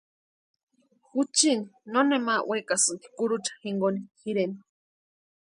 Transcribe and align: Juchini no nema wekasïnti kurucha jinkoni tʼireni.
Juchini 1.13 1.65
no 1.91 1.99
nema 2.09 2.33
wekasïnti 2.49 3.07
kurucha 3.15 3.53
jinkoni 3.61 3.99
tʼireni. 4.19 4.57